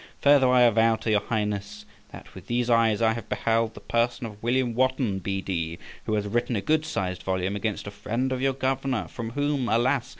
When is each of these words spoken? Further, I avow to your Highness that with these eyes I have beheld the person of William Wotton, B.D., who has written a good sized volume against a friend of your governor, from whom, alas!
Further, 0.21 0.49
I 0.49 0.61
avow 0.61 0.95
to 0.95 1.11
your 1.11 1.19
Highness 1.21 1.85
that 2.11 2.33
with 2.33 2.47
these 2.47 2.71
eyes 2.71 3.03
I 3.03 3.13
have 3.13 3.29
beheld 3.29 3.75
the 3.75 3.81
person 3.81 4.25
of 4.25 4.41
William 4.41 4.73
Wotton, 4.73 5.19
B.D., 5.19 5.77
who 6.07 6.15
has 6.15 6.25
written 6.25 6.55
a 6.55 6.59
good 6.61 6.85
sized 6.85 7.21
volume 7.21 7.55
against 7.55 7.85
a 7.85 7.91
friend 7.91 8.31
of 8.31 8.41
your 8.41 8.53
governor, 8.53 9.07
from 9.07 9.29
whom, 9.33 9.69
alas! 9.69 10.09